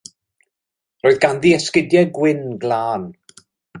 [1.03, 3.07] Roedd ganddi esgidiau gwyn glân.